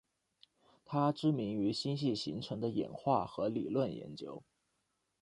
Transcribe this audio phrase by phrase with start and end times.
[0.83, 4.41] 她知名于星系形成和演化的理论研究。